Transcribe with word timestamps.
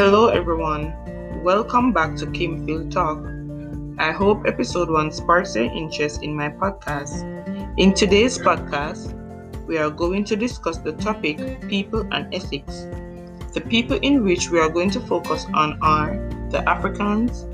Hello, 0.00 0.28
everyone. 0.28 0.94
Welcome 1.44 1.92
back 1.92 2.16
to 2.16 2.30
Kim 2.30 2.64
Phil 2.64 2.88
Talk. 2.88 3.22
I 3.98 4.12
hope 4.12 4.46
episode 4.46 4.88
1 4.88 5.12
sparks 5.12 5.54
your 5.54 5.66
interest 5.66 6.22
in 6.22 6.34
my 6.34 6.48
podcast. 6.48 7.20
In 7.76 7.92
today's 7.92 8.38
podcast, 8.38 9.12
we 9.66 9.76
are 9.76 9.90
going 9.90 10.24
to 10.24 10.36
discuss 10.36 10.78
the 10.78 10.92
topic 10.92 11.36
people 11.68 12.08
and 12.12 12.34
ethics. 12.34 12.86
The 13.52 13.60
people 13.60 13.98
in 13.98 14.24
which 14.24 14.48
we 14.48 14.58
are 14.58 14.70
going 14.70 14.88
to 14.92 15.00
focus 15.00 15.44
on 15.52 15.78
are 15.82 16.16
the 16.48 16.66
Africans, 16.66 17.44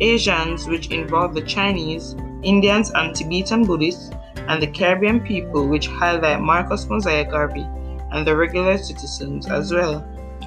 Asians, 0.00 0.66
which 0.66 0.90
involve 0.90 1.34
the 1.34 1.42
Chinese, 1.42 2.16
Indians, 2.42 2.90
and 2.94 3.14
Tibetan 3.14 3.66
Buddhists, 3.66 4.10
and 4.48 4.62
the 4.62 4.68
Caribbean 4.68 5.20
people, 5.20 5.68
which 5.68 5.88
highlight 5.88 6.40
Marcus 6.40 6.88
Mosiah 6.88 7.30
Garvey 7.30 7.68
and 8.10 8.26
the 8.26 8.34
regular 8.34 8.78
citizens 8.78 9.50
as 9.50 9.70
well. 9.70 10.02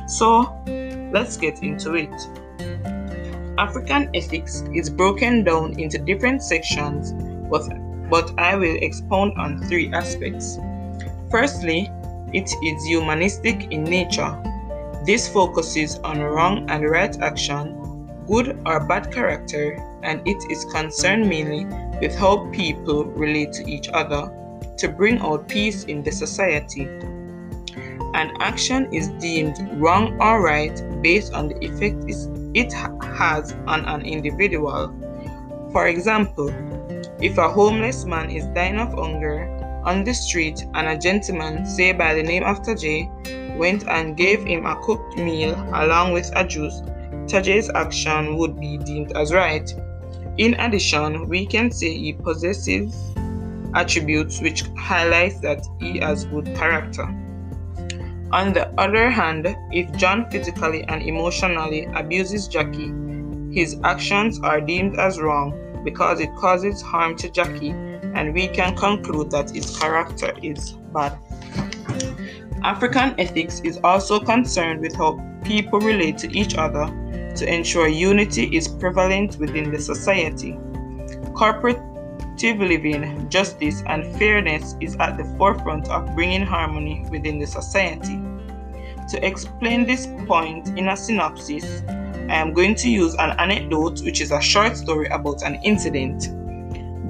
So, 0.07 0.49
let's 1.13 1.37
get 1.37 1.61
into 1.63 1.93
it. 1.93 2.13
African 3.59 4.09
ethics 4.15 4.63
is 4.73 4.89
broken 4.89 5.43
down 5.43 5.79
into 5.79 5.99
different 5.99 6.41
sections, 6.41 7.13
but, 7.49 7.63
but 8.09 8.33
I 8.39 8.55
will 8.55 8.77
expound 8.81 9.33
on 9.37 9.61
three 9.69 9.93
aspects. 9.93 10.57
Firstly, 11.29 11.89
it 12.33 12.51
is 12.63 12.85
humanistic 12.85 13.71
in 13.71 13.83
nature. 13.83 14.35
This 15.05 15.29
focuses 15.29 15.99
on 15.99 16.19
wrong 16.19 16.67
and 16.69 16.89
right 16.89 17.15
action, 17.21 18.09
good 18.27 18.59
or 18.65 18.79
bad 18.87 19.13
character, 19.13 19.77
and 20.01 20.27
it 20.27 20.51
is 20.51 20.65
concerned 20.65 21.29
mainly 21.29 21.65
with 22.01 22.15
how 22.15 22.49
people 22.51 23.05
relate 23.05 23.53
to 23.53 23.69
each 23.69 23.87
other 23.89 24.31
to 24.77 24.87
bring 24.89 25.19
out 25.19 25.47
peace 25.47 25.83
in 25.83 26.01
the 26.01 26.11
society 26.11 26.89
an 28.13 28.31
action 28.39 28.91
is 28.93 29.09
deemed 29.19 29.57
wrong 29.73 30.19
or 30.21 30.41
right 30.41 30.81
based 31.01 31.33
on 31.33 31.47
the 31.49 31.57
effect 31.65 32.05
it 32.53 32.71
has 32.73 33.53
on 33.67 33.85
an 33.85 34.01
individual. 34.05 34.93
For 35.71 35.87
example, 35.87 36.49
if 37.19 37.37
a 37.37 37.49
homeless 37.49 38.05
man 38.05 38.29
is 38.29 38.45
dying 38.47 38.77
of 38.77 38.93
hunger 38.93 39.49
on 39.83 40.03
the 40.03 40.13
street 40.13 40.63
and 40.75 40.87
a 40.87 40.97
gentleman, 40.97 41.65
say 41.65 41.91
by 41.91 42.13
the 42.13 42.23
name 42.23 42.43
of 42.43 42.61
Tajay, 42.61 43.57
went 43.57 43.87
and 43.87 44.15
gave 44.15 44.43
him 44.43 44.65
a 44.65 44.75
cooked 44.83 45.17
meal 45.17 45.53
along 45.73 46.13
with 46.13 46.31
a 46.35 46.45
juice, 46.45 46.81
Tajay's 47.25 47.69
action 47.73 48.37
would 48.37 48.59
be 48.59 48.77
deemed 48.77 49.15
as 49.17 49.33
right. 49.33 49.73
In 50.37 50.53
addition, 50.55 51.27
we 51.27 51.45
can 51.45 51.71
say 51.71 51.97
he 51.97 52.13
possesses 52.13 52.93
attributes 53.73 54.41
which 54.41 54.63
highlights 54.77 55.39
that 55.39 55.65
he 55.79 55.99
has 55.99 56.25
good 56.25 56.45
character. 56.55 57.07
On 58.33 58.51
the 58.51 58.67
other 58.79 59.11
hand, 59.11 59.55
if 59.71 59.91
John 59.95 60.27
physically 60.31 60.83
and 60.85 61.03
emotionally 61.03 61.85
abuses 61.93 62.47
Jackie, 62.47 62.91
his 63.51 63.79
actions 63.83 64.39
are 64.39 64.59
deemed 64.59 64.99
as 64.99 65.21
wrong 65.21 65.53
because 65.83 66.19
it 66.19 66.35
causes 66.35 66.81
harm 66.81 67.15
to 67.17 67.29
Jackie, 67.29 67.69
and 68.15 68.33
we 68.33 68.47
can 68.47 68.75
conclude 68.75 69.29
that 69.29 69.51
his 69.51 69.77
character 69.77 70.33
is 70.41 70.71
bad. 70.91 71.15
African 72.63 73.13
ethics 73.19 73.59
is 73.59 73.79
also 73.83 74.19
concerned 74.19 74.81
with 74.81 74.95
how 74.95 75.23
people 75.43 75.79
relate 75.79 76.17
to 76.17 76.35
each 76.35 76.55
other 76.55 76.87
to 77.35 77.45
ensure 77.45 77.87
unity 77.87 78.45
is 78.57 78.67
prevalent 78.67 79.37
within 79.37 79.71
the 79.71 79.79
society. 79.79 80.57
Cooperative 82.43 82.83
living, 82.83 83.29
justice, 83.29 83.83
and 83.87 84.05
fairness 84.17 84.75
is 84.81 84.97
at 84.97 85.15
the 85.15 85.23
forefront 85.37 85.87
of 85.87 86.13
bringing 86.13 86.41
harmony 86.41 87.05
within 87.09 87.39
the 87.39 87.47
society. 87.47 88.19
To 89.11 89.25
explain 89.25 89.85
this 89.85 90.07
point 90.27 90.67
in 90.77 90.89
a 90.89 90.97
synopsis, 90.97 91.83
I 91.87 92.35
am 92.35 92.51
going 92.51 92.75
to 92.75 92.89
use 92.89 93.13
an 93.13 93.31
anecdote, 93.39 94.01
which 94.01 94.19
is 94.19 94.33
a 94.33 94.41
short 94.41 94.75
story 94.75 95.07
about 95.07 95.41
an 95.41 95.55
incident. 95.63 96.33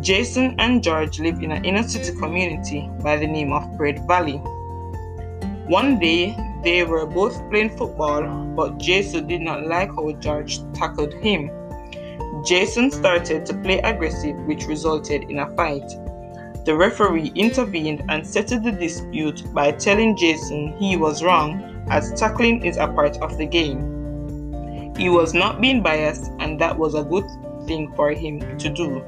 Jason 0.04 0.56
and 0.60 0.84
George 0.84 1.20
live 1.20 1.42
in 1.42 1.52
an 1.52 1.66
inner 1.66 1.82
city 1.82 2.16
community 2.20 2.88
by 3.02 3.18
the 3.18 3.26
name 3.26 3.54
of 3.54 3.76
Bread 3.76 4.06
Valley. 4.06 4.38
One 5.66 5.98
day, 5.98 6.38
they 6.64 6.84
were 6.84 7.08
both 7.08 7.42
playing 7.50 7.76
football, 7.76 8.22
but 8.56 8.78
Jason 8.78 9.26
did 9.26 9.42
not 9.42 9.66
like 9.66 9.90
how 9.96 10.12
George 10.12 10.60
tackled 10.74 11.16
him. 11.16 11.50
Jason 12.44 12.92
started 12.92 13.46
to 13.46 13.54
play 13.54 13.80
aggressive, 13.80 14.36
which 14.46 14.66
resulted 14.66 15.30
in 15.30 15.40
a 15.40 15.56
fight. 15.56 15.88
The 16.66 16.76
referee 16.76 17.32
intervened 17.36 18.04
and 18.10 18.26
settled 18.26 18.64
the 18.64 18.72
dispute 18.72 19.44
by 19.54 19.72
telling 19.72 20.18
Jason 20.18 20.76
he 20.78 20.98
was 20.98 21.24
wrong 21.24 21.86
as 21.90 22.14
tackling 22.20 22.66
is 22.66 22.78
a 22.78 22.88
part 22.88 23.18
of 23.22 23.38
the 23.38 23.46
game. 23.46 24.94
He 24.98 25.10
was 25.10 25.34
not 25.34 25.62
being 25.62 25.82
biased, 25.82 26.32
and 26.40 26.60
that 26.60 26.78
was 26.78 26.96
a 26.96 27.04
good 27.04 27.26
thing 27.66 27.92
for 27.96 28.12
him 28.12 28.58
to 28.58 28.70
do. 28.70 29.04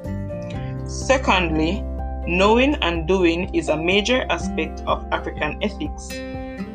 Secondly, 0.88 1.82
knowing 2.28 2.76
and 2.76 3.08
doing 3.08 3.54
is 3.54 3.70
a 3.70 3.78
major 3.78 4.26
aspect 4.30 4.82
of 4.88 5.06
African 5.12 5.62
ethics. 5.62 6.10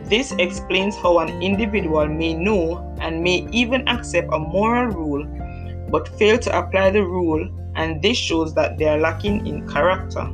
This 0.05 0.33
explains 0.33 0.97
how 0.97 1.21
an 1.21 1.43
individual 1.43 2.07
may 2.07 2.35
know 2.35 2.79
and 3.01 3.23
may 3.23 3.47
even 3.51 3.87
accept 3.89 4.29
a 4.33 4.39
moral 4.39 4.87
rule 4.93 5.25
but 5.91 6.09
fail 6.19 6.39
to 6.39 6.59
apply 6.59 6.91
the 6.91 7.05
rule, 7.05 7.49
and 7.75 8.03
this 8.03 8.17
shows 8.17 8.55
that 8.55 8.79
they 8.79 8.87
are 8.87 8.99
lacking 8.99 9.47
in 9.47 9.69
character. 9.69 10.29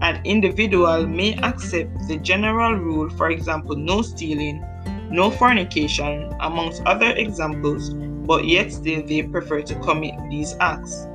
An 0.00 0.20
individual 0.24 1.06
may 1.06 1.34
accept 1.38 1.90
the 2.08 2.16
general 2.16 2.74
rule, 2.74 3.08
for 3.10 3.30
example, 3.30 3.76
no 3.76 4.02
stealing, 4.02 4.64
no 5.10 5.30
fornication, 5.30 6.34
amongst 6.40 6.82
other 6.86 7.12
examples, 7.12 7.90
but 8.26 8.46
yet 8.46 8.72
still 8.72 9.02
they 9.06 9.22
prefer 9.22 9.62
to 9.62 9.74
commit 9.80 10.14
these 10.30 10.56
acts. 10.60 11.06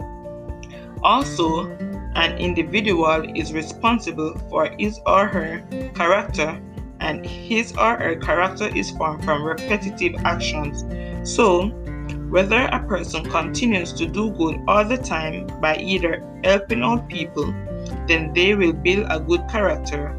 Also, 1.03 1.67
an 2.15 2.37
individual 2.37 3.23
is 3.35 3.53
responsible 3.53 4.37
for 4.49 4.69
his 4.79 4.99
or 5.05 5.27
her 5.27 5.63
character, 5.93 6.61
and 6.99 7.25
his 7.25 7.73
or 7.77 7.95
her 7.97 8.15
character 8.15 8.67
is 8.75 8.91
formed 8.91 9.23
from 9.23 9.43
repetitive 9.43 10.15
actions. 10.25 10.83
So, 11.29 11.71
whether 12.29 12.65
a 12.65 12.85
person 12.87 13.23
continues 13.23 13.93
to 13.93 14.05
do 14.05 14.31
good 14.31 14.61
all 14.67 14.83
the 14.83 14.97
time 14.97 15.47
by 15.61 15.77
either 15.77 16.23
helping 16.43 16.83
out 16.83 17.07
people, 17.07 17.53
then 18.07 18.33
they 18.33 18.53
will 18.55 18.73
build 18.73 19.07
a 19.09 19.19
good 19.19 19.47
character. 19.49 20.15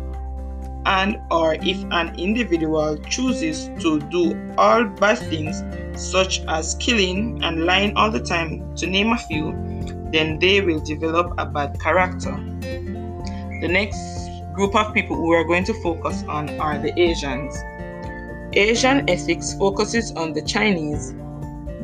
And 0.87 1.21
or 1.31 1.55
if 1.55 1.85
an 1.91 2.19
individual 2.19 2.97
chooses 3.09 3.69
to 3.83 4.01
do 4.01 4.55
all 4.57 4.85
bad 4.85 5.19
things 5.19 5.63
such 5.95 6.41
as 6.49 6.77
killing 6.77 7.43
and 7.45 7.65
lying 7.65 7.95
all 7.97 8.11
the 8.11 8.21
time 8.21 8.75
to 8.77 8.87
name 8.87 9.13
a 9.13 9.19
few 9.19 9.53
then 10.13 10.39
they 10.39 10.61
will 10.61 10.81
develop 10.81 11.35
a 11.39 11.45
bad 11.45 11.79
character. 11.81 12.35
The 13.61 13.69
next 13.69 14.29
group 14.55 14.75
of 14.75 14.95
people 14.95 15.21
we 15.29 15.37
are 15.37 15.45
going 15.45 15.65
to 15.65 15.75
focus 15.83 16.25
on 16.29 16.49
are 16.59 16.79
the 16.79 16.99
asians. 16.99 17.57
Asian 18.55 19.09
ethics 19.11 19.55
focuses 19.55 20.13
on 20.13 20.33
the 20.33 20.41
chinese 20.41 21.15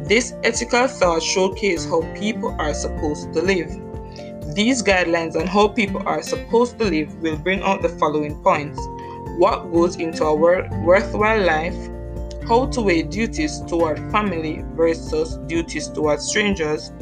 this 0.05 0.35
ethical 0.43 0.87
thought 0.87 1.23
showcases 1.23 1.89
how 1.89 2.03
people 2.15 2.55
are 2.59 2.75
supposed 2.75 3.33
to 3.33 3.41
live. 3.41 3.71
These 4.55 4.83
guidelines 4.83 5.35
on 5.35 5.47
how 5.47 5.69
people 5.69 6.07
are 6.07 6.23
supposed 6.23 6.79
to 6.79 6.85
live 6.85 7.15
will 7.23 7.37
bring 7.37 7.63
out 7.63 7.81
the 7.81 7.89
following 7.89 8.41
points. 8.43 8.79
What 9.39 9.73
goes 9.73 9.97
into 9.97 10.25
a 10.25 10.35
worthwhile 10.35 11.43
life, 11.45 11.77
how 12.47 12.67
to 12.67 12.83
weigh 12.83 13.03
duties 13.05 13.61
toward 13.63 13.99
family 14.13 14.63
versus 14.75 15.39
duties 15.47 15.89
toward 15.89 16.21
strangers, 16.21 16.93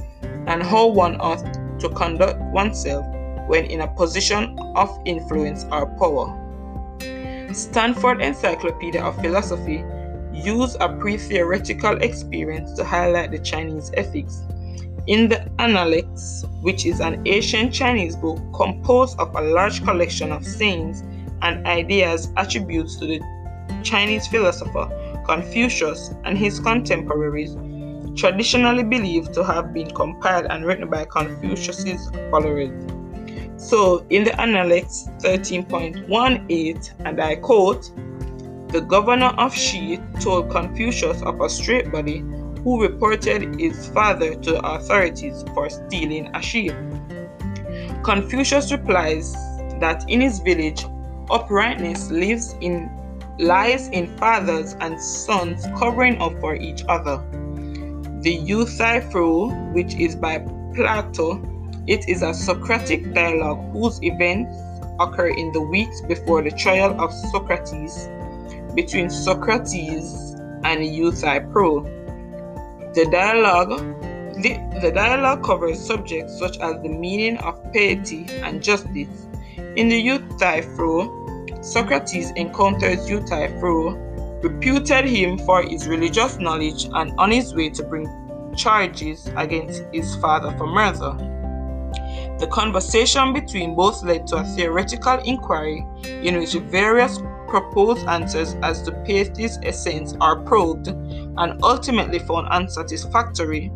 and 0.47 0.63
how 0.63 0.87
one 0.87 1.21
ought 1.21 1.45
to 1.81 1.89
conduct 1.91 2.41
oneself 2.53 3.05
when 3.49 3.65
in 3.65 3.81
a 3.81 3.89
position 3.89 4.57
of 4.77 4.89
influence 5.05 5.67
or 5.73 5.87
power. 5.99 6.39
Stanford 7.53 8.23
Encyclopedia 8.23 9.03
of 9.03 9.21
Philosophy 9.21 9.85
used 10.33 10.77
a 10.81 10.89
pre 10.89 11.17
theoretical 11.17 11.97
experience 12.03 12.73
to 12.75 12.85
highlight 12.85 13.31
the 13.31 13.39
Chinese 13.39 13.91
ethics. 13.95 14.43
In 15.07 15.29
the 15.29 15.51
Analects, 15.59 16.45
which 16.61 16.87
is 16.87 17.01
an 17.01 17.23
ancient 17.27 17.73
Chinese 17.73 18.17
book 18.17 18.39
composed 18.55 19.19
of 19.19 19.35
a 19.35 19.41
large 19.41 19.83
collection 19.83 20.31
of 20.31 20.47
sayings 20.47 21.03
and 21.43 21.67
ideas 21.67 22.33
attributes 22.37 22.97
to 22.97 23.07
the 23.07 23.21
Chinese 23.83 24.29
philosopher 24.29 24.89
Confucius 25.25 26.15
and 26.25 26.37
his 26.37 26.59
contemporaries, 26.61 27.57
traditionally 28.17 28.83
believed 28.83 29.33
to 29.35 29.45
have 29.45 29.73
been 29.73 29.91
compiled 29.91 30.47
and 30.51 30.67
written 30.67 30.89
by 30.89 31.05
Confucius's 31.05 32.11
followers. 32.31 32.71
So, 33.57 34.05
in 34.11 34.25
the 34.25 34.41
Analects 34.41 35.09
13.18, 35.19 36.95
and 37.05 37.21
I 37.21 37.37
quote, 37.37 37.93
the 38.73 38.81
governor 38.81 39.35
of 39.37 39.55
Shi 39.55 40.01
told 40.19 40.51
Confucius 40.51 41.21
of 41.23 41.43
a 41.43 41.49
straight 41.51 41.93
body 41.93 42.25
who 42.65 42.81
reported 42.81 43.61
his 43.61 43.89
father 43.89 44.35
to 44.35 44.53
the 44.53 44.67
authorities 44.67 45.45
for 45.53 45.69
stealing 45.69 46.35
a 46.35 46.41
sheep. 46.41 46.73
Confucius 48.03 48.73
replies 48.73 49.35
that 49.79 50.09
in 50.09 50.23
his 50.23 50.39
village 50.39 50.87
uprightness 51.31 52.11
lives 52.11 52.55
in 52.63 52.91
lies 53.39 53.89
in 53.89 54.07
fathers 54.17 54.75
and 54.81 54.99
sons 55.01 55.67
covering 55.79 56.21
up 56.23 56.33
for 56.41 56.55
each 56.57 56.83
other. 56.89 57.19
The 58.23 58.39
Euthyphro, 58.39 59.73
which 59.73 59.95
is 59.97 60.17
by 60.17 60.39
Plato, 60.75 61.43
it 61.87 62.09
is 62.09 62.23
a 62.23 62.33
Socratic 62.33 63.13
dialogue 63.13 63.71
whose 63.73 64.03
events 64.03 64.57
occur 64.99 65.29
in 65.29 65.53
the 65.53 65.61
weeks 65.61 66.01
before 66.03 66.43
the 66.43 66.53
trial 66.53 66.99
of 66.99 67.13
Socrates 67.13 68.09
between 68.75 69.11
Socrates 69.11 70.37
and 70.65 70.85
Euthyphro. 70.85 71.85
The 72.95 73.07
dialogue 73.11 73.81
the, 74.43 74.59
the 74.81 74.91
dialogue 74.91 75.45
covers 75.45 75.79
subjects 75.79 76.39
such 76.39 76.59
as 76.59 76.83
the 76.83 76.89
meaning 76.89 77.37
of 77.39 77.63
piety 77.73 78.27
and 78.43 78.63
justice. 78.63 79.27
In 79.77 79.89
the 79.89 80.01
Euthyphro, 80.01 81.63
Socrates 81.63 82.33
encounters 82.33 83.09
Euthyphro, 83.09 83.95
reputed 84.43 85.05
him 85.05 85.39
for 85.39 85.63
his 85.63 85.87
religious 85.87 86.39
knowledge, 86.39 86.89
and 86.93 87.13
on 87.19 87.31
his 87.31 87.55
way 87.55 87.71
to 87.71 87.83
bring 87.85 88.09
charges 88.57 89.31
against 89.37 89.85
his 89.93 90.17
father 90.17 90.51
for 90.59 90.67
murder. 90.67 91.13
The 92.39 92.49
conversation 92.51 93.33
between 93.33 93.77
both 93.77 94.03
led 94.03 94.27
to 94.29 94.39
a 94.39 94.45
theoretical 94.45 95.19
inquiry 95.25 95.87
in 96.05 96.39
which 96.39 96.55
various 96.55 97.19
proposed 97.53 98.07
answers 98.09 98.57
as 98.63 98.81
to 98.81 98.93
piety's 99.05 99.59
essence 99.63 100.15
are 100.23 100.41
probed 100.41 100.89
and 100.89 101.63
ultimately 101.63 102.19
found 102.19 102.49
unsatisfactory, 102.49 103.71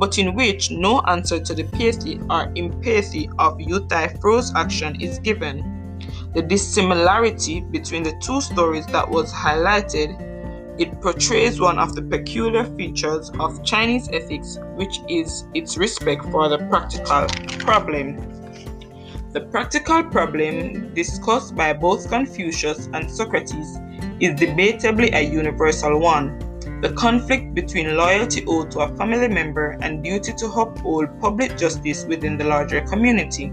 but 0.00 0.18
in 0.18 0.34
which 0.34 0.72
no 0.72 1.00
answer 1.02 1.38
to 1.38 1.54
the 1.54 1.62
piety 1.62 2.18
or 2.28 2.50
impiety 2.56 3.30
of 3.38 3.60
Euthyphro's 3.60 4.52
action 4.56 5.00
is 5.00 5.20
given. 5.20 5.96
The 6.34 6.42
dissimilarity 6.42 7.60
between 7.60 8.02
the 8.02 8.18
two 8.20 8.40
stories 8.40 8.86
that 8.86 9.08
was 9.08 9.32
highlighted 9.32 10.26
it 10.80 11.00
portrays 11.00 11.60
one 11.60 11.78
of 11.78 11.94
the 11.94 12.02
peculiar 12.02 12.64
features 12.64 13.30
of 13.38 13.62
Chinese 13.62 14.08
ethics, 14.12 14.58
which 14.74 14.98
is 15.08 15.44
its 15.54 15.76
respect 15.76 16.24
for 16.32 16.48
the 16.48 16.58
practical 16.68 17.28
problem. 17.60 18.39
The 19.32 19.46
practical 19.50 20.02
problem 20.04 20.94
discussed 20.94 21.54
by 21.54 21.72
both 21.72 22.08
Confucius 22.08 22.88
and 22.92 23.10
Socrates 23.10 23.78
is 24.20 24.38
debatably 24.38 25.14
a 25.14 25.22
universal 25.22 25.98
one 26.00 26.38
the 26.80 26.92
conflict 26.94 27.52
between 27.52 27.94
loyalty 27.94 28.42
owed 28.46 28.70
to 28.70 28.80
a 28.80 28.96
family 28.96 29.28
member 29.28 29.76
and 29.82 30.02
duty 30.02 30.32
to 30.32 30.46
uphold 30.46 31.20
public 31.20 31.58
justice 31.58 32.06
within 32.06 32.38
the 32.38 32.44
larger 32.44 32.80
community. 32.80 33.52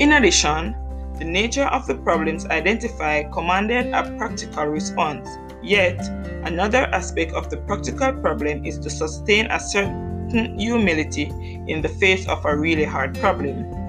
In 0.00 0.14
addition, 0.14 0.74
the 1.20 1.24
nature 1.24 1.66
of 1.66 1.86
the 1.86 1.94
problems 1.94 2.44
identified 2.46 3.30
commanded 3.32 3.86
a 3.92 4.16
practical 4.18 4.66
response. 4.66 5.28
Yet, 5.62 6.04
another 6.44 6.86
aspect 6.86 7.32
of 7.34 7.50
the 7.50 7.58
practical 7.58 8.12
problem 8.14 8.64
is 8.64 8.80
to 8.80 8.90
sustain 8.90 9.46
a 9.52 9.60
certain 9.60 10.58
humility 10.58 11.30
in 11.68 11.80
the 11.82 11.88
face 11.88 12.26
of 12.26 12.44
a 12.44 12.56
really 12.56 12.84
hard 12.84 13.16
problem. 13.20 13.83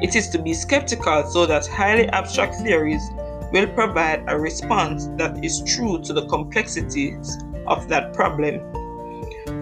It 0.00 0.14
is 0.14 0.28
to 0.30 0.38
be 0.38 0.54
skeptical 0.54 1.24
so 1.24 1.44
that 1.46 1.66
highly 1.66 2.06
abstract 2.10 2.56
theories 2.56 3.02
will 3.52 3.66
provide 3.66 4.22
a 4.28 4.38
response 4.38 5.08
that 5.16 5.44
is 5.44 5.62
true 5.64 6.00
to 6.02 6.12
the 6.12 6.26
complexities 6.26 7.38
of 7.66 7.88
that 7.88 8.12
problem. 8.12 8.60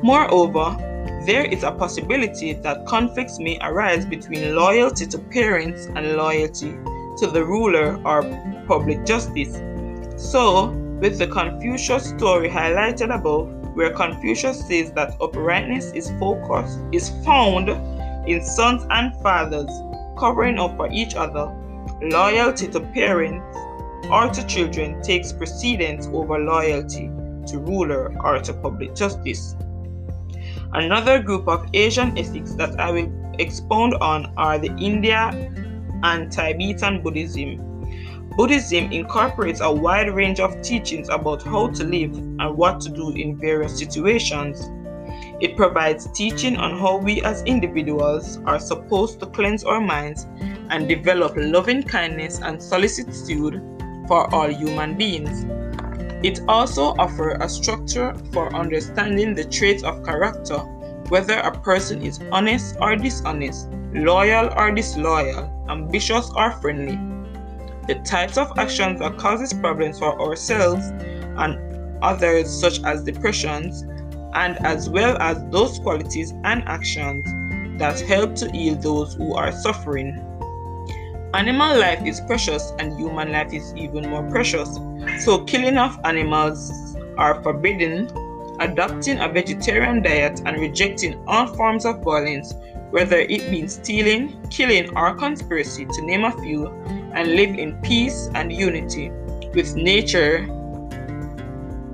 Moreover, 0.02 0.76
there 1.24 1.44
is 1.44 1.62
a 1.62 1.72
possibility 1.72 2.52
that 2.52 2.86
conflicts 2.86 3.38
may 3.38 3.58
arise 3.62 4.04
between 4.04 4.54
loyalty 4.54 5.06
to 5.06 5.18
parents 5.18 5.86
and 5.86 6.16
loyalty 6.16 6.72
to 7.18 7.26
the 7.26 7.42
ruler 7.42 8.00
or 8.04 8.22
public 8.68 9.06
justice. 9.06 9.56
So, 10.16 10.68
with 11.00 11.18
the 11.18 11.26
Confucius 11.26 12.10
story 12.10 12.48
highlighted 12.48 13.14
above, 13.14 13.48
where 13.74 13.90
Confucius 13.90 14.66
says 14.66 14.92
that 14.92 15.16
uprightness 15.20 15.92
is 15.92 16.10
focused 16.18 16.80
is 16.92 17.10
found 17.24 17.68
in 18.28 18.44
sons 18.44 18.86
and 18.90 19.14
fathers 19.22 19.70
covering 20.16 20.58
up 20.58 20.76
for 20.76 20.90
each 20.90 21.14
other, 21.14 21.52
loyalty 22.02 22.68
to 22.68 22.80
parents 22.80 23.56
or 24.10 24.28
to 24.28 24.46
children 24.46 25.02
takes 25.02 25.32
precedence 25.32 26.06
over 26.12 26.38
loyalty 26.38 27.10
to 27.46 27.58
ruler 27.58 28.14
or 28.22 28.38
to 28.40 28.52
public 28.54 28.94
justice. 28.94 29.56
Another 30.72 31.22
group 31.22 31.48
of 31.48 31.66
Asian 31.74 32.16
ethics 32.18 32.54
that 32.54 32.78
I 32.78 32.90
will 32.90 33.12
expound 33.38 33.94
on 33.94 34.32
are 34.36 34.58
the 34.58 34.74
India 34.78 35.30
and 36.02 36.30
Tibetan 36.30 37.02
Buddhism. 37.02 37.62
Buddhism 38.36 38.92
incorporates 38.92 39.60
a 39.60 39.72
wide 39.72 40.12
range 40.12 40.40
of 40.40 40.60
teachings 40.60 41.08
about 41.08 41.42
how 41.42 41.68
to 41.68 41.84
live 41.84 42.14
and 42.14 42.56
what 42.56 42.80
to 42.82 42.90
do 42.90 43.10
in 43.10 43.38
various 43.38 43.78
situations. 43.78 44.68
It 45.38 45.54
provides 45.54 46.06
teaching 46.12 46.56
on 46.56 46.78
how 46.78 46.96
we 46.96 47.22
as 47.22 47.42
individuals 47.42 48.38
are 48.46 48.58
supposed 48.58 49.20
to 49.20 49.26
cleanse 49.26 49.64
our 49.64 49.80
minds 49.80 50.26
and 50.70 50.88
develop 50.88 51.34
loving 51.36 51.82
kindness 51.82 52.40
and 52.40 52.62
solicitude 52.62 53.60
for 54.08 54.32
all 54.34 54.48
human 54.48 54.96
beings. 54.96 55.44
It 56.24 56.40
also 56.48 56.94
offers 56.98 57.36
a 57.40 57.48
structure 57.48 58.14
for 58.32 58.54
understanding 58.54 59.34
the 59.34 59.44
traits 59.44 59.82
of 59.82 60.04
character, 60.04 60.58
whether 61.10 61.38
a 61.38 61.52
person 61.60 62.02
is 62.02 62.20
honest 62.32 62.76
or 62.80 62.96
dishonest, 62.96 63.68
loyal 63.92 64.50
or 64.56 64.72
disloyal, 64.72 65.52
ambitious 65.68 66.30
or 66.34 66.52
friendly. 66.52 66.98
The 67.86 68.00
types 68.04 68.38
of 68.38 68.58
actions 68.58 69.00
that 69.00 69.18
causes 69.18 69.52
problems 69.52 69.98
for 69.98 70.18
ourselves 70.20 70.86
and 71.36 72.02
others 72.02 72.48
such 72.50 72.82
as 72.84 73.04
depressions 73.04 73.84
and 74.36 74.58
as 74.66 74.88
well 74.88 75.16
as 75.18 75.42
those 75.50 75.78
qualities 75.78 76.32
and 76.44 76.62
actions 76.68 77.24
that 77.78 77.98
help 78.00 78.34
to 78.36 78.50
heal 78.52 78.76
those 78.76 79.14
who 79.14 79.34
are 79.34 79.50
suffering. 79.50 80.22
Animal 81.32 81.78
life 81.78 82.04
is 82.06 82.20
precious 82.20 82.72
and 82.78 82.96
human 82.98 83.32
life 83.32 83.52
is 83.52 83.74
even 83.74 84.08
more 84.10 84.22
precious. 84.30 84.78
So, 85.18 85.44
killing 85.44 85.78
of 85.78 85.98
animals 86.04 86.96
are 87.16 87.42
forbidden, 87.42 88.08
adopting 88.60 89.18
a 89.20 89.28
vegetarian 89.28 90.02
diet, 90.02 90.42
and 90.44 90.58
rejecting 90.58 91.22
all 91.26 91.46
forms 91.46 91.84
of 91.84 92.02
violence, 92.02 92.54
whether 92.90 93.18
it 93.18 93.50
be 93.50 93.66
stealing, 93.68 94.40
killing, 94.50 94.94
or 94.96 95.14
conspiracy, 95.14 95.86
to 95.86 96.02
name 96.02 96.24
a 96.24 96.32
few, 96.42 96.68
and 97.14 97.34
live 97.36 97.58
in 97.58 97.80
peace 97.82 98.28
and 98.34 98.52
unity 98.52 99.10
with 99.54 99.74
nature 99.76 100.46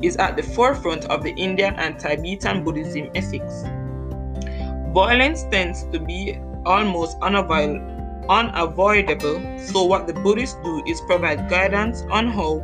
is 0.02 0.16
at 0.16 0.36
the 0.36 0.42
forefront 0.42 1.04
of 1.06 1.22
the 1.22 1.32
Indian 1.34 1.74
and 1.76 1.98
Tibetan 1.98 2.64
Buddhism 2.64 3.10
ethics. 3.14 3.64
Violence 4.92 5.44
tends 5.50 5.84
to 5.84 5.98
be 5.98 6.38
almost 6.66 7.16
unavoidable 7.22 7.98
so 9.58 9.84
what 9.84 10.06
the 10.06 10.12
Buddhists 10.12 10.58
do 10.62 10.82
is 10.86 11.00
provide 11.02 11.48
guidance 11.48 12.02
on 12.10 12.28
how 12.28 12.58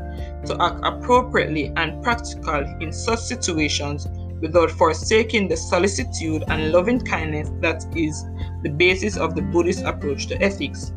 to 0.46 0.56
act 0.60 0.80
appropriately 0.84 1.72
and 1.76 2.02
practical 2.02 2.64
in 2.80 2.92
such 2.92 3.20
situations 3.20 4.06
without 4.40 4.70
forsaking 4.70 5.48
the 5.48 5.56
solicitude 5.56 6.44
and 6.48 6.70
loving 6.70 7.00
kindness 7.00 7.50
that 7.60 7.84
is 7.96 8.24
the 8.62 8.68
basis 8.68 9.16
of 9.16 9.34
the 9.34 9.42
Buddhist 9.42 9.84
approach 9.84 10.26
to 10.28 10.40
ethics. 10.42 10.92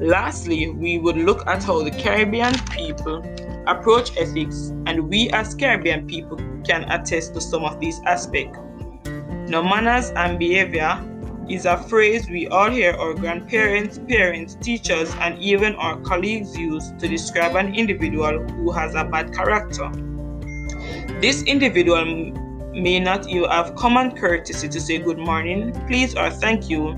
Lastly, 0.00 0.70
we 0.70 0.98
would 0.98 1.16
look 1.16 1.44
at 1.48 1.64
how 1.64 1.82
the 1.82 1.90
Caribbean 1.90 2.54
people 2.70 3.24
approach 3.66 4.16
ethics, 4.16 4.72
and 4.86 5.08
we 5.08 5.28
as 5.30 5.56
Caribbean 5.56 6.06
people 6.06 6.38
can 6.64 6.84
attest 6.90 7.34
to 7.34 7.40
some 7.40 7.64
of 7.64 7.80
these 7.80 8.00
aspects. 8.06 8.58
Now, 9.48 9.62
manners 9.62 10.10
and 10.10 10.38
behavior 10.38 11.02
is 11.48 11.64
a 11.64 11.76
phrase 11.76 12.28
we 12.28 12.46
all 12.46 12.70
hear 12.70 12.92
our 12.92 13.14
grandparents, 13.14 13.98
parents, 14.08 14.56
teachers, 14.60 15.12
and 15.20 15.36
even 15.38 15.74
our 15.76 15.98
colleagues 16.02 16.56
use 16.56 16.92
to 16.98 17.08
describe 17.08 17.56
an 17.56 17.74
individual 17.74 18.38
who 18.38 18.70
has 18.70 18.94
a 18.94 19.04
bad 19.04 19.34
character. 19.34 19.90
This 21.20 21.42
individual 21.42 22.04
may 22.72 23.00
not 23.00 23.26
even 23.28 23.50
have 23.50 23.74
common 23.74 24.14
courtesy 24.14 24.68
to 24.68 24.80
say 24.80 24.98
good 24.98 25.18
morning, 25.18 25.72
please, 25.88 26.14
or 26.14 26.30
thank 26.30 26.70
you, 26.70 26.94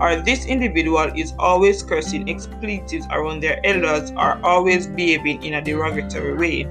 or 0.00 0.16
this 0.16 0.46
individual 0.46 1.10
is 1.14 1.34
always 1.38 1.82
cursing 1.82 2.28
expletives 2.28 3.06
around 3.10 3.42
their 3.42 3.60
elders 3.64 4.10
or 4.12 4.40
always 4.44 4.86
behaving 4.86 5.42
in 5.44 5.54
a 5.54 5.62
derogatory 5.62 6.34
way. 6.34 6.64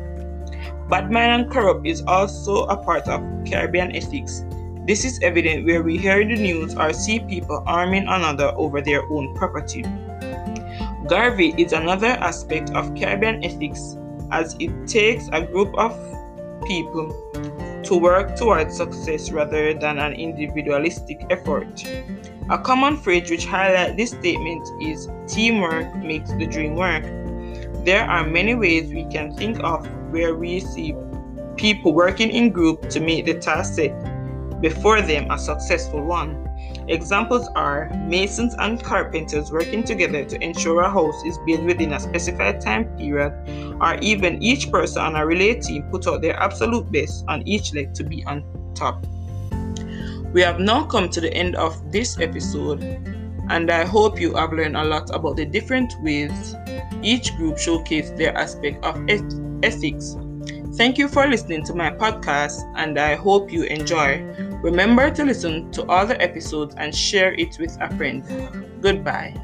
Bad 0.89 1.13
and 1.13 1.51
corrupt 1.51 1.85
is 1.85 2.01
also 2.07 2.65
a 2.65 2.77
part 2.77 3.07
of 3.07 3.21
Caribbean 3.45 3.95
ethics 3.95 4.43
this 4.89 5.05
is 5.05 5.19
evident 5.21 5.67
where 5.67 5.83
we 5.83 5.99
hear 5.99 6.25
the 6.25 6.33
news 6.33 6.73
or 6.73 6.93
see 6.93 7.19
people 7.19 7.61
arming 7.67 8.07
another 8.07 8.51
over 8.57 8.81
their 8.81 9.03
own 9.11 9.35
property. 9.35 9.83
Garvey 11.07 11.53
is 11.61 11.73
another 11.73 12.17
aspect 12.17 12.71
of 12.71 12.95
Caribbean 12.95 13.43
ethics 13.45 13.97
as 14.31 14.55
it 14.59 14.71
takes 14.87 15.29
a 15.31 15.45
group 15.45 15.77
of 15.77 15.93
people 16.65 17.13
to 17.83 17.97
work 17.97 18.35
towards 18.35 18.77
success 18.77 19.29
rather 19.29 19.75
than 19.75 19.99
an 19.99 20.13
individualistic 20.13 21.21
effort. 21.29 21.85
A 22.49 22.57
common 22.57 22.97
phrase 22.97 23.29
which 23.29 23.45
highlights 23.45 23.95
this 23.95 24.09
statement 24.09 24.67
is 24.81 25.07
teamwork 25.27 25.95
makes 25.97 26.31
the 26.31 26.47
dream 26.47 26.73
work. 26.73 27.03
There 27.85 28.03
are 28.03 28.25
many 28.25 28.55
ways 28.55 28.91
we 28.91 29.05
can 29.05 29.35
think 29.35 29.59
of 29.63 29.87
where 30.09 30.33
we 30.33 30.59
see 30.59 30.95
people 31.57 31.93
working 31.93 32.31
in 32.31 32.49
group 32.49 32.89
to 32.89 32.99
make 32.99 33.25
the 33.27 33.35
task 33.35 33.75
set 33.75 33.93
before 34.61 34.99
them 34.99 35.29
a 35.29 35.37
successful 35.37 36.03
one. 36.03 36.43
Examples 36.87 37.47
are 37.55 37.91
masons 38.07 38.55
and 38.57 38.83
carpenters 38.83 39.51
working 39.51 39.83
together 39.83 40.25
to 40.25 40.43
ensure 40.43 40.81
a 40.81 40.89
house 40.89 41.23
is 41.25 41.37
built 41.45 41.61
within 41.61 41.93
a 41.93 41.99
specified 41.99 42.59
time 42.59 42.85
period, 42.97 43.31
or 43.79 43.93
even 44.01 44.41
each 44.41 44.71
person 44.71 45.03
on 45.03 45.15
a 45.15 45.23
relay 45.23 45.53
team 45.59 45.83
put 45.91 46.07
out 46.07 46.23
their 46.23 46.35
absolute 46.39 46.91
best 46.91 47.23
on 47.27 47.47
each 47.47 47.75
leg 47.75 47.93
to 47.93 48.03
be 48.03 48.23
on 48.25 48.43
top. 48.73 49.05
We 50.33 50.41
have 50.41 50.59
now 50.59 50.85
come 50.85 51.09
to 51.09 51.21
the 51.21 51.33
end 51.33 51.55
of 51.55 51.91
this 51.91 52.19
episode, 52.19 52.83
and 53.49 53.71
I 53.71 53.83
hope 53.85 54.19
you 54.19 54.35
have 54.35 54.53
learned 54.53 54.77
a 54.77 54.83
lot 54.83 55.09
about 55.13 55.37
the 55.37 55.45
different 55.45 55.93
ways 56.01 56.55
each 57.01 57.35
group 57.37 57.55
showcased 57.55 58.15
their 58.17 58.37
aspect 58.37 58.83
of 58.83 58.95
ethics. 59.63 60.15
Thank 60.75 60.97
you 60.97 61.07
for 61.07 61.27
listening 61.27 61.65
to 61.65 61.73
my 61.73 61.89
podcast, 61.89 62.61
and 62.75 62.99
I 62.99 63.15
hope 63.15 63.51
you 63.51 63.63
enjoy. 63.63 64.21
Remember 64.61 65.09
to 65.09 65.25
listen 65.25 65.71
to 65.71 65.81
the 65.83 66.17
episodes 66.21 66.75
and 66.77 66.93
share 66.93 67.33
it 67.33 67.57
with 67.59 67.75
a 67.81 67.95
friend. 67.97 68.23
Goodbye. 68.81 69.35